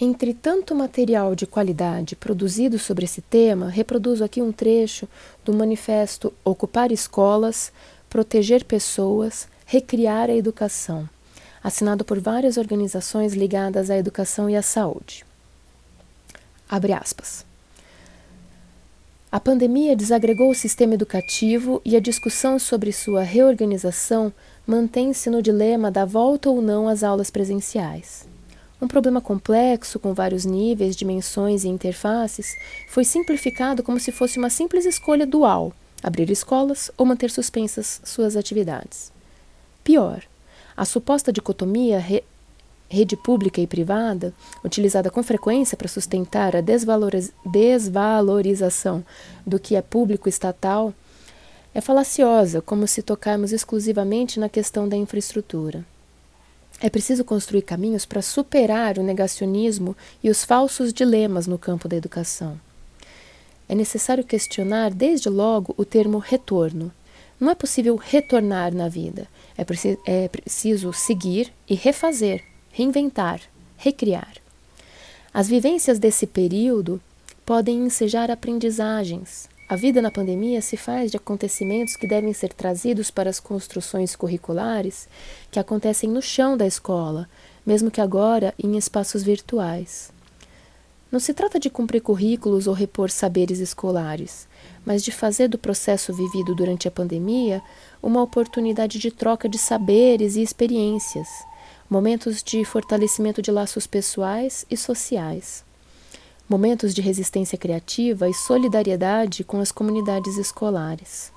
[0.00, 5.08] Entre tanto material de qualidade produzido sobre esse tema, reproduzo aqui um trecho
[5.44, 7.72] do manifesto Ocupar Escolas,
[8.08, 11.06] Proteger Pessoas, Recriar a Educação,
[11.62, 15.26] assinado por várias organizações ligadas à educação e à saúde.
[16.66, 17.44] Abre aspas.
[19.30, 24.32] A pandemia desagregou o sistema educativo e a discussão sobre sua reorganização
[24.66, 28.26] mantém-se no dilema da volta ou não às aulas presenciais.
[28.80, 32.56] Um problema complexo, com vários níveis, dimensões e interfaces,
[32.88, 38.36] foi simplificado como se fosse uma simples escolha dual abrir escolas ou manter suspensas suas
[38.36, 39.12] atividades.
[39.82, 40.22] Pior,
[40.76, 42.22] a suposta dicotomia re
[42.90, 44.32] rede pública e privada,
[44.64, 49.04] utilizada com frequência para sustentar a desvaloriz desvalorização
[49.46, 50.94] do que é público estatal,
[51.74, 55.84] é falaciosa, como se tocarmos exclusivamente na questão da infraestrutura.
[56.80, 61.96] É preciso construir caminhos para superar o negacionismo e os falsos dilemas no campo da
[61.96, 62.58] educação
[63.68, 66.90] é necessário questionar desde logo o termo retorno.
[67.38, 69.28] Não é possível retornar na vida.
[69.56, 73.40] É, preci é preciso seguir e refazer, reinventar,
[73.76, 74.34] recriar.
[75.32, 77.00] As vivências desse período
[77.44, 79.48] podem ensejar aprendizagens.
[79.68, 84.16] A vida na pandemia se faz de acontecimentos que devem ser trazidos para as construções
[84.16, 85.06] curriculares
[85.50, 87.28] que acontecem no chão da escola,
[87.66, 90.10] mesmo que agora em espaços virtuais.
[91.10, 94.46] Não se trata de cumprir currículos ou repor saberes escolares,
[94.84, 97.62] mas de fazer do processo vivido durante a pandemia
[98.02, 101.28] uma oportunidade de troca de saberes e experiências,
[101.88, 105.64] momentos de fortalecimento de laços pessoais e sociais,
[106.46, 111.32] momentos de resistência criativa e solidariedade com as comunidades escolares.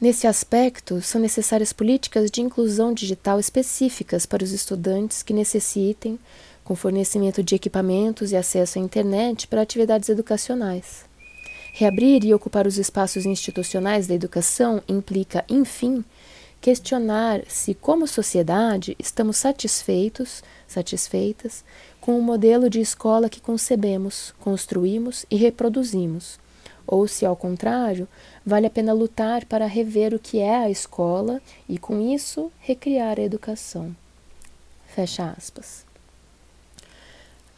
[0.00, 6.18] Nesse aspecto, são necessárias políticas de inclusão digital específicas para os estudantes que necessitem
[6.66, 11.04] com fornecimento de equipamentos e acesso à internet para atividades educacionais.
[11.72, 16.04] Reabrir e ocupar os espaços institucionais da educação implica, enfim,
[16.60, 21.64] questionar se, como sociedade, estamos satisfeitos, satisfeitas
[22.00, 26.36] com o modelo de escola que concebemos, construímos e reproduzimos,
[26.84, 28.08] ou se, ao contrário,
[28.44, 33.20] vale a pena lutar para rever o que é a escola e, com isso, recriar
[33.20, 33.94] a educação.
[34.88, 35.85] Fecha aspas.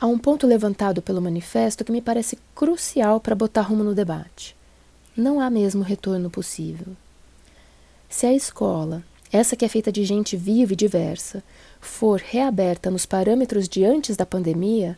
[0.01, 4.55] Há um ponto levantado pelo manifesto que me parece crucial para botar rumo no debate.
[5.17, 6.87] Não há mesmo retorno possível.
[8.09, 11.43] Se a escola, essa que é feita de gente viva e diversa,
[11.81, 14.97] for reaberta nos parâmetros de antes da pandemia,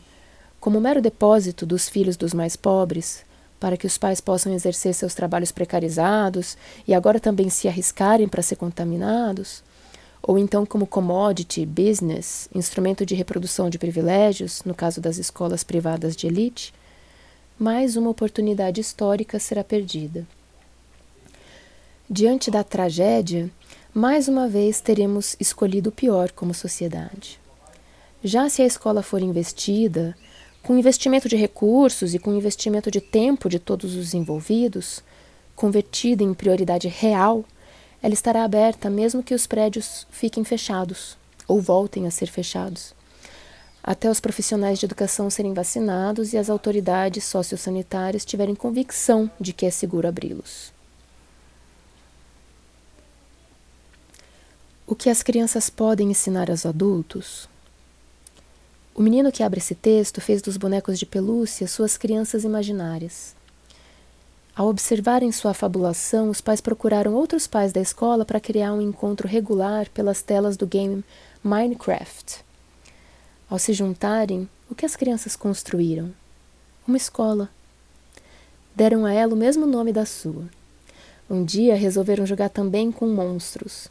[0.59, 3.25] como mero depósito dos filhos dos mais pobres,
[3.59, 6.55] para que os pais possam exercer seus trabalhos precarizados
[6.87, 9.63] e agora também se arriscarem para ser contaminados,
[10.21, 16.15] ou então como commodity, business, instrumento de reprodução de privilégios, no caso das escolas privadas
[16.15, 16.73] de elite,
[17.57, 20.27] mais uma oportunidade histórica será perdida.
[22.09, 23.49] Diante da tragédia,
[23.93, 27.39] mais uma vez teremos escolhido o pior como sociedade.
[28.23, 30.15] Já se a escola for investida,
[30.61, 35.01] com investimento de recursos e com investimento de tempo de todos os envolvidos,
[35.55, 37.43] convertida em prioridade real,
[38.01, 42.93] ela estará aberta mesmo que os prédios fiquem fechados ou voltem a ser fechados.
[43.83, 49.65] até os profissionais de educação serem vacinados e as autoridades sociossanitárias tiverem convicção de que
[49.65, 50.71] é seguro abri-los.
[54.85, 57.49] O que as crianças podem ensinar aos adultos?
[58.93, 63.33] O menino que abre esse texto fez dos bonecos de pelúcia suas crianças imaginárias.
[64.61, 69.27] Ao observarem sua fabulação, os pais procuraram outros pais da escola para criar um encontro
[69.27, 71.03] regular pelas telas do game
[71.43, 72.45] Minecraft.
[73.49, 76.13] Ao se juntarem, o que as crianças construíram?
[76.87, 77.49] Uma escola.
[78.75, 80.43] Deram a ela o mesmo nome da sua.
[81.27, 83.87] Um dia resolveram jogar também com monstros.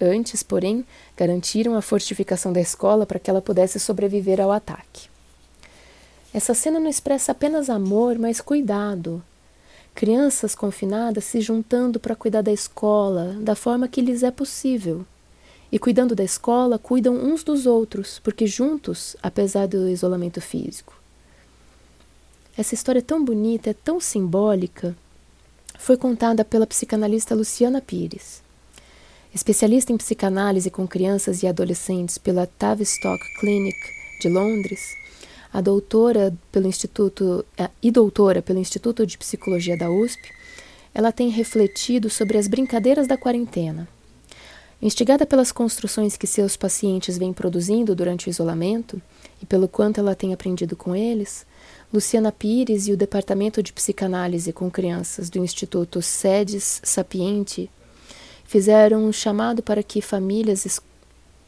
[0.00, 0.86] Antes, porém,
[1.18, 5.06] garantiram a fortificação da escola para que ela pudesse sobreviver ao ataque.
[6.32, 9.22] Essa cena não expressa apenas amor, mas cuidado.
[9.94, 15.06] Crianças confinadas se juntando para cuidar da escola da forma que lhes é possível.
[15.70, 20.94] E cuidando da escola, cuidam uns dos outros, porque juntos, apesar do isolamento físico.
[22.56, 24.96] Essa história é tão bonita, é tão simbólica,
[25.78, 28.42] foi contada pela psicanalista Luciana Pires.
[29.34, 33.76] Especialista em psicanálise com crianças e adolescentes pela Tavistock Clinic
[34.20, 34.96] de Londres,
[35.54, 37.46] a doutora pelo Instituto
[37.80, 40.32] e doutora pelo Instituto de Psicologia da USP,
[40.92, 43.86] ela tem refletido sobre as brincadeiras da quarentena.
[44.82, 49.00] Instigada pelas construções que seus pacientes vêm produzindo durante o isolamento
[49.40, 51.46] e pelo quanto ela tem aprendido com eles,
[51.92, 57.70] Luciana Pires e o Departamento de Psicanálise com Crianças do Instituto SEDES Sapiente
[58.44, 60.80] fizeram um chamado para que famílias,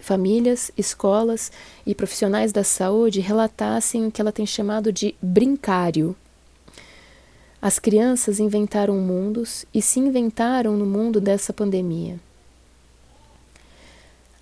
[0.07, 1.50] famílias, escolas
[1.84, 6.14] e profissionais da saúde relatassem o que ela tem chamado de brincário.
[7.61, 12.20] As crianças inventaram mundos e se inventaram no mundo dessa pandemia.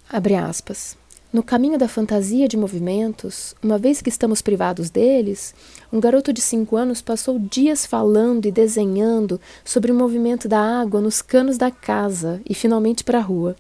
[0.07, 0.99] Abre aspas.
[1.33, 5.55] No caminho da fantasia de movimentos, uma vez que estamos privados deles,
[5.91, 11.01] um garoto de cinco anos passou dias falando e desenhando sobre o movimento da água
[11.01, 13.57] nos canos da casa e finalmente para a rua.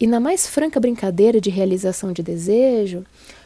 [0.00, 3.04] E na mais franca brincadeira de realização de desejo,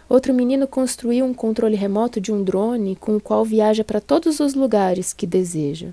[0.08, 4.38] outro menino construiu um controle remoto de um drone com o qual viaja para todos
[4.38, 5.88] os lugares que deseja,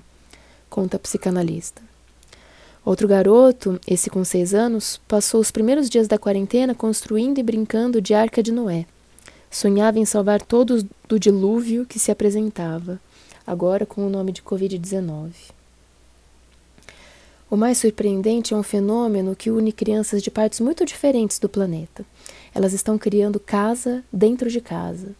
[0.68, 1.80] conta a psicanalista.
[2.84, 8.00] Outro garoto, esse com seis anos, passou os primeiros dias da quarentena construindo e brincando
[8.00, 8.84] de arca de Noé.
[9.50, 13.00] Sonhava em salvar todos do dilúvio que se apresentava,
[13.46, 15.59] agora com o nome de Covid-19.
[17.50, 22.06] O mais surpreendente é um fenômeno que une crianças de partes muito diferentes do planeta.
[22.54, 25.14] Elas estão criando casa dentro de casa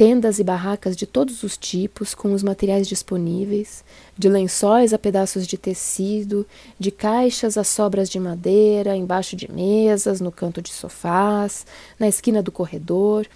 [0.00, 3.84] tendas e barracas de todos os tipos, com os materiais disponíveis,
[4.16, 6.46] de lençóis a pedaços de tecido,
[6.78, 11.66] de caixas a sobras de madeira, embaixo de mesas, no canto de sofás,
[11.98, 13.26] na esquina do corredor,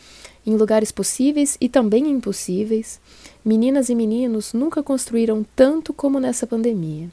[0.47, 2.99] em lugares possíveis e também impossíveis.
[3.45, 7.11] Meninas e meninos nunca construíram tanto como nessa pandemia.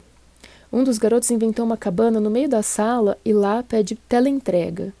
[0.72, 4.94] Um dos garotos inventou uma cabana no meio da sala e lá pede teleentrega.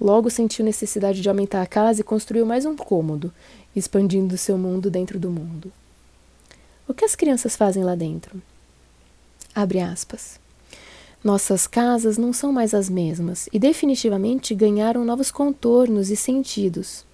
[0.00, 3.30] Logo sentiu necessidade de aumentar a casa e construiu mais um cômodo,
[3.76, 5.70] expandindo seu mundo dentro do mundo.
[6.88, 8.40] O que as crianças fazem lá dentro?
[9.54, 10.40] Abre aspas.
[11.22, 17.04] Nossas casas não são mais as mesmas e definitivamente ganharam novos contornos e sentidos.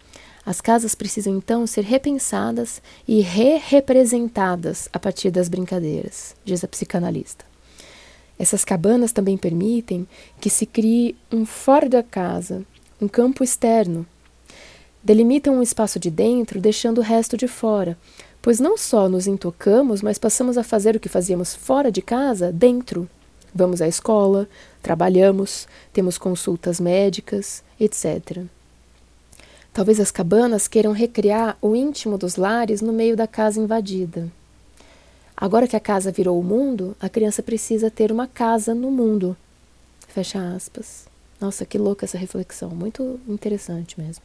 [0.46, 7.44] As casas precisam então ser repensadas e re-representadas a partir das brincadeiras, diz a psicanalista.
[8.38, 10.06] Essas cabanas também permitem
[10.40, 12.64] que se crie um fora da casa,
[13.00, 14.06] um campo externo,
[15.02, 17.96] delimitam um espaço de dentro, deixando o resto de fora,
[18.42, 22.52] pois não só nos intocamos, mas passamos a fazer o que fazíamos fora de casa,
[22.52, 23.08] dentro.
[23.54, 24.48] Vamos à escola,
[24.82, 28.44] trabalhamos, temos consultas médicas, etc.
[29.72, 34.30] Talvez as cabanas queiram recriar o íntimo dos lares no meio da casa invadida.
[35.40, 39.36] Agora que a casa virou o mundo, a criança precisa ter uma casa no mundo.
[40.08, 41.06] Fecha aspas.
[41.40, 44.24] Nossa, que louca essa reflexão, muito interessante mesmo.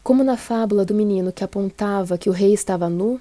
[0.00, 3.20] Como na fábula do menino que apontava que o rei estava nu,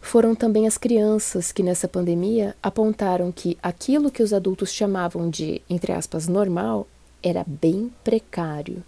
[0.00, 5.60] foram também as crianças que nessa pandemia apontaram que aquilo que os adultos chamavam de,
[5.68, 6.86] entre aspas, normal,
[7.20, 8.84] era bem precário.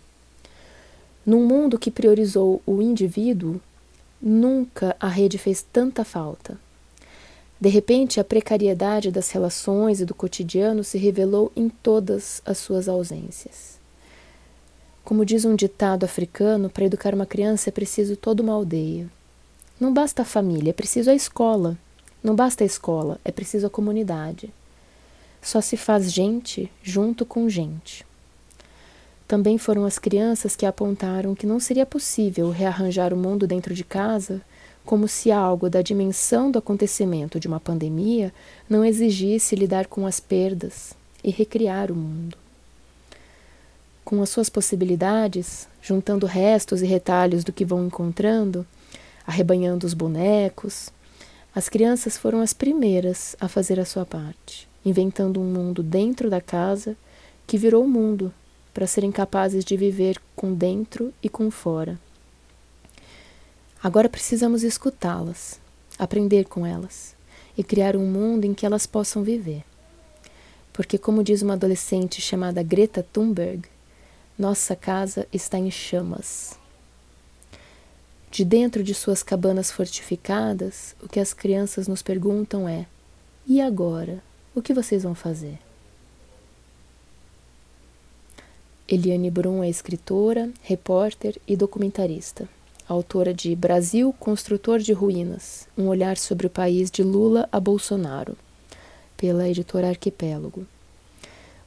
[1.26, 3.60] Num mundo que priorizou o indivíduo,
[4.20, 6.58] nunca a rede fez tanta falta.
[7.60, 12.88] De repente, a precariedade das relações e do cotidiano se revelou em todas as suas
[12.88, 13.78] ausências.
[15.04, 19.10] Como diz um ditado africano, para educar uma criança é preciso toda uma aldeia.
[19.78, 21.76] Não basta a família, é preciso a escola.
[22.22, 24.52] Não basta a escola, é preciso a comunidade.
[25.42, 28.06] Só se faz gente junto com gente.
[29.30, 33.84] Também foram as crianças que apontaram que não seria possível rearranjar o mundo dentro de
[33.84, 34.42] casa,
[34.84, 38.34] como se algo da dimensão do acontecimento de uma pandemia
[38.68, 42.36] não exigisse lidar com as perdas e recriar o mundo.
[44.04, 48.66] Com as suas possibilidades, juntando restos e retalhos do que vão encontrando,
[49.24, 50.90] arrebanhando os bonecos,
[51.54, 56.40] as crianças foram as primeiras a fazer a sua parte, inventando um mundo dentro da
[56.40, 56.96] casa
[57.46, 58.34] que virou mundo
[58.80, 62.00] para serem capazes de viver com dentro e com fora.
[63.82, 65.60] Agora precisamos escutá-las,
[65.98, 67.14] aprender com elas
[67.58, 69.62] e criar um mundo em que elas possam viver.
[70.72, 73.68] Porque, como diz uma adolescente chamada Greta Thunberg,
[74.38, 76.58] nossa casa está em chamas.
[78.30, 82.86] De dentro de suas cabanas fortificadas, o que as crianças nos perguntam é:
[83.46, 84.22] e agora?
[84.54, 85.58] O que vocês vão fazer?
[88.90, 92.48] Eliane Brum é escritora, repórter e documentarista.
[92.88, 98.36] Autora de Brasil, Construtor de Ruínas Um olhar sobre o país de Lula a Bolsonaro,
[99.16, 100.66] pela editora Arquipélago.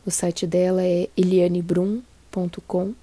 [0.05, 2.93] O site dela é elianebrum.com.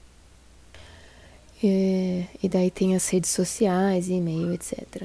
[1.65, 5.05] É, e daí tem as redes sociais, e-mail, etc.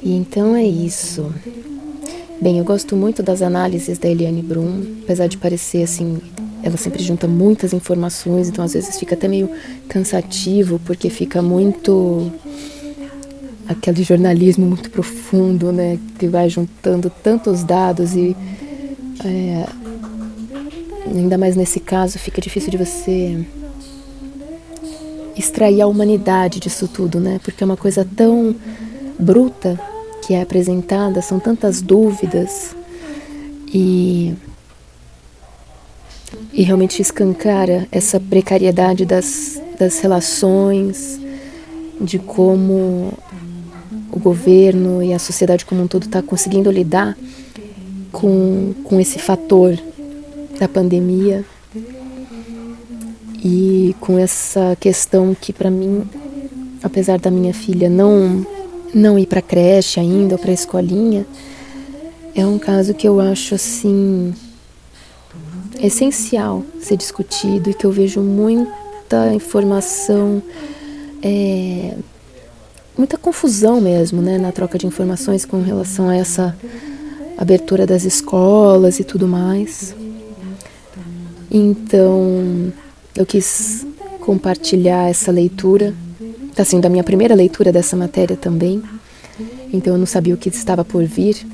[0.00, 1.34] E então é isso.
[2.40, 6.18] Bem, eu gosto muito das análises da Eliane Brum, apesar de parecer assim,
[6.62, 9.50] ela sempre junta muitas informações, então às vezes fica até meio
[9.88, 12.30] cansativo, porque fica muito
[13.66, 18.36] aquele jornalismo muito profundo, né, que vai juntando tantos dados e
[19.24, 19.66] é,
[21.06, 23.44] ainda mais nesse caso fica difícil de você
[25.36, 28.54] extrair a humanidade disso tudo, né, porque é uma coisa tão
[29.18, 29.76] bruta
[30.28, 32.76] que é apresentada, são tantas dúvidas
[33.72, 34.34] e,
[36.52, 41.18] e realmente escancara essa precariedade das, das relações,
[41.98, 43.14] de como
[44.12, 47.16] o governo e a sociedade como um todo está conseguindo lidar
[48.12, 49.78] com, com esse fator
[50.60, 51.42] da pandemia
[53.42, 56.06] e com essa questão que para mim,
[56.82, 58.57] apesar da minha filha não
[58.94, 61.26] não ir para creche ainda ou para escolinha,
[62.34, 64.32] é um caso que eu acho assim
[65.80, 70.42] essencial ser discutido e que eu vejo muita informação,
[71.22, 71.94] é,
[72.96, 76.56] muita confusão mesmo, né, na troca de informações com relação a essa
[77.36, 79.94] abertura das escolas e tudo mais.
[81.50, 82.72] Então,
[83.16, 83.86] eu quis
[84.20, 85.94] compartilhar essa leitura
[86.58, 88.82] Está sendo a minha primeira leitura dessa matéria também,
[89.72, 91.46] então eu não sabia o que estava por vir,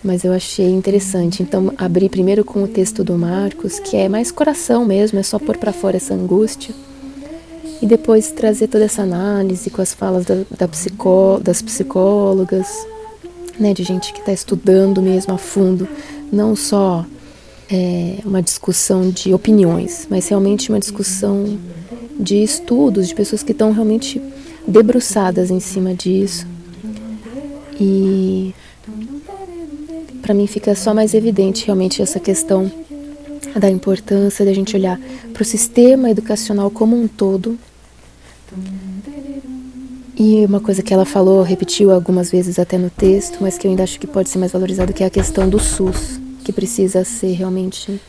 [0.00, 1.42] mas eu achei interessante.
[1.42, 5.40] Então, abri primeiro com o texto do Marcos, que é mais coração mesmo, é só
[5.40, 6.72] pôr para fora essa angústia,
[7.82, 12.68] e depois trazer toda essa análise com as falas da, da psicó, das psicólogas,
[13.58, 15.88] né, de gente que está estudando mesmo a fundo,
[16.30, 17.04] não só
[17.72, 21.58] é, uma discussão de opiniões, mas realmente uma discussão
[22.20, 24.20] de estudos, de pessoas que estão realmente
[24.68, 26.46] debruçadas em cima disso.
[27.80, 28.54] E
[30.20, 32.70] para mim fica só mais evidente realmente essa questão
[33.58, 35.00] da importância da gente olhar
[35.32, 37.58] para o sistema educacional como um todo.
[40.14, 43.70] E uma coisa que ela falou, repetiu algumas vezes até no texto, mas que eu
[43.70, 47.04] ainda acho que pode ser mais valorizado, que é a questão do SUS, que precisa
[47.04, 48.00] ser realmente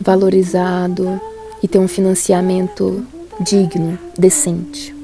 [0.00, 1.20] valorizado,
[1.64, 3.02] e ter um financiamento
[3.40, 4.94] digno, decente.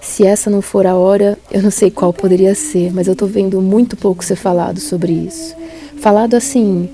[0.00, 3.28] Se essa não for a hora, eu não sei qual poderia ser, mas eu estou
[3.28, 5.54] vendo muito pouco ser falado sobre isso.
[6.00, 6.90] Falado assim,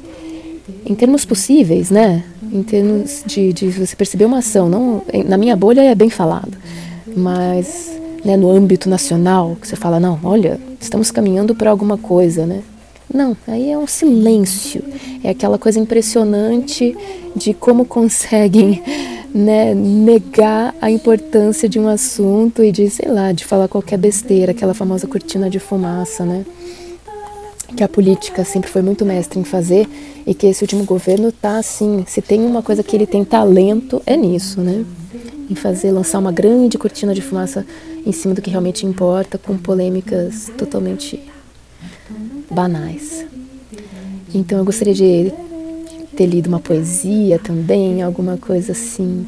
[0.85, 2.23] em termos possíveis, né?
[2.53, 4.69] Em termos de, de você perceber uma ação.
[4.69, 6.53] Não, na minha bolha é bem falado,
[7.17, 12.45] mas né, no âmbito nacional, que você fala, não, olha, estamos caminhando para alguma coisa,
[12.45, 12.63] né?
[13.13, 14.83] Não, aí é um silêncio.
[15.23, 16.97] É aquela coisa impressionante
[17.35, 18.83] de como conseguem
[19.33, 24.53] né, negar a importância de um assunto e de, sei lá, de falar qualquer besteira,
[24.53, 26.45] aquela famosa cortina de fumaça, né?
[27.77, 29.89] Que a política sempre foi muito mestre em fazer
[30.27, 34.03] e que esse último governo tá assim, se tem uma coisa que ele tem talento,
[34.07, 34.85] é nisso, né?
[35.49, 37.65] Em fazer, lançar uma grande cortina de fumaça
[38.05, 41.23] em cima do que realmente importa, com polêmicas totalmente
[42.51, 43.27] banais.
[44.35, 45.33] Então eu gostaria de
[46.17, 49.27] ter lido uma poesia também, alguma coisa assim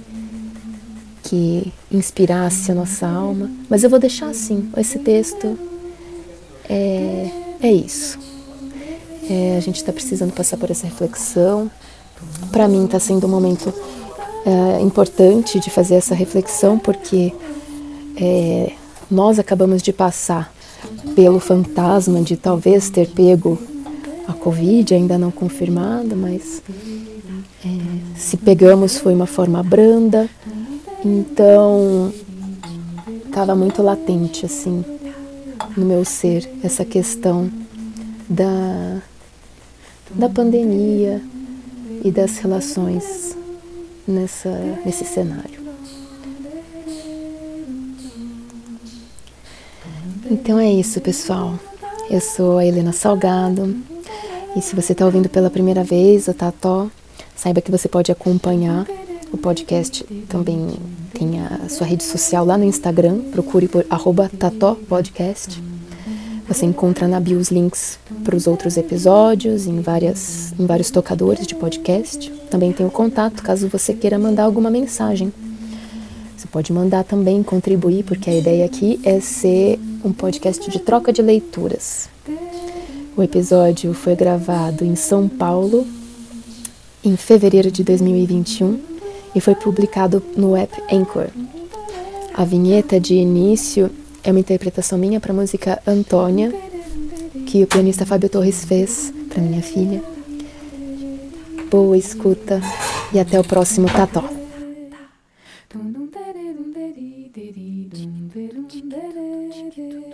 [1.22, 3.50] que inspirasse a nossa alma.
[3.68, 5.58] Mas eu vou deixar assim, esse texto
[6.68, 8.18] é, é isso.
[9.30, 11.70] É, a gente está precisando passar por essa reflexão,
[12.50, 13.72] Para mim está sendo um momento
[14.46, 17.32] é, importante de fazer essa reflexão, porque
[18.16, 18.72] é,
[19.10, 20.52] nós acabamos de passar
[21.14, 23.58] pelo fantasma de talvez ter pego
[24.26, 26.62] a Covid, ainda não confirmada, mas
[27.64, 27.68] é,
[28.16, 30.28] se pegamos foi uma forma branda,
[31.04, 32.12] então
[33.26, 34.84] estava muito latente assim
[35.76, 37.50] no meu ser essa questão
[38.28, 39.00] da,
[40.10, 41.22] da pandemia
[42.04, 43.36] e das relações
[44.06, 44.50] nessa,
[44.84, 45.67] nesse cenário.
[50.30, 51.58] Então é isso, pessoal.
[52.10, 53.74] Eu sou a Helena Salgado
[54.54, 56.88] e se você está ouvindo pela primeira vez o Tató,
[57.34, 58.86] saiba que você pode acompanhar
[59.32, 60.04] o podcast.
[60.28, 60.68] Também
[61.14, 65.62] tem a sua rede social lá no Instagram, procure por arroba Tató Podcast.
[66.46, 71.46] Você encontra na bio os links para os outros episódios em, várias, em vários tocadores
[71.46, 72.30] de podcast.
[72.50, 75.32] Também tem o contato caso você queira mandar alguma mensagem.
[76.36, 81.12] Você pode mandar também, contribuir, porque a ideia aqui é ser um podcast de troca
[81.12, 82.08] de leituras.
[83.16, 85.86] O episódio foi gravado em São Paulo
[87.04, 88.80] em fevereiro de 2021
[89.34, 91.28] e foi publicado no app Anchor.
[92.34, 93.90] A vinheta de início
[94.22, 96.52] é uma interpretação minha para a música Antônia,
[97.46, 100.02] que o pianista Fábio Torres fez para minha filha.
[101.70, 102.60] Boa escuta
[103.12, 104.24] e até o próximo Tató.
[109.76, 110.08] you.